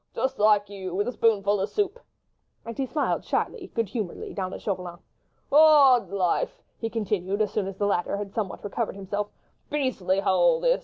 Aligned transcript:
just 0.15 0.39
like 0.39 0.67
you... 0.67 0.95
with 0.95 1.07
a 1.07 1.11
spoonful 1.11 1.59
of 1.61 1.69
soup." 1.69 1.99
And 2.65 2.75
he 2.75 2.87
smiled 2.87 3.23
shyly, 3.23 3.71
good 3.75 3.87
humouredly, 3.89 4.33
down 4.33 4.51
at 4.51 4.59
Chauvelin. 4.61 4.97
"Odd's 5.51 6.09
life!" 6.11 6.63
he 6.79 6.89
continued, 6.89 7.39
as 7.39 7.51
soon 7.53 7.67
as 7.67 7.77
the 7.77 7.85
latter 7.85 8.17
had 8.17 8.33
somewhat 8.33 8.63
recovered 8.63 8.95
himself, 8.95 9.27
"beastly 9.69 10.19
hole 10.19 10.59
this 10.59 10.79